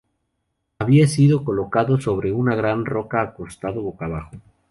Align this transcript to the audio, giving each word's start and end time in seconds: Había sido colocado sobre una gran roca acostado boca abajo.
Había 0.79 1.07
sido 1.07 1.43
colocado 1.45 1.99
sobre 2.01 2.31
una 2.31 2.55
gran 2.55 2.85
roca 2.85 3.21
acostado 3.21 3.83
boca 3.83 4.05
abajo. 4.05 4.31